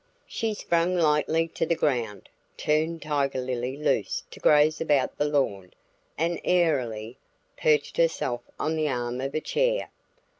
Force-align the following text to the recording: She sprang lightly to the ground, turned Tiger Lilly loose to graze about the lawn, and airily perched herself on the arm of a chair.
She 0.25 0.55
sprang 0.55 0.95
lightly 0.95 1.47
to 1.49 1.63
the 1.63 1.75
ground, 1.75 2.27
turned 2.57 3.03
Tiger 3.03 3.39
Lilly 3.39 3.77
loose 3.77 4.23
to 4.31 4.39
graze 4.39 4.81
about 4.81 5.15
the 5.19 5.25
lawn, 5.25 5.73
and 6.17 6.41
airily 6.43 7.19
perched 7.55 7.97
herself 7.97 8.41
on 8.59 8.75
the 8.75 8.87
arm 8.87 9.21
of 9.21 9.35
a 9.35 9.39
chair. 9.41 9.91